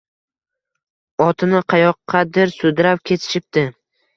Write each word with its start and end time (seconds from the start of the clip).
Otini 1.27 1.61
qayoqqadir 1.75 2.57
sudrab 2.57 3.07
ketishibdi. 3.11 3.69